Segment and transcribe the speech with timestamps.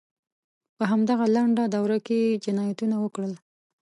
[0.77, 3.33] په همدغه لنډه دوره کې یې جنایتونه وکړل.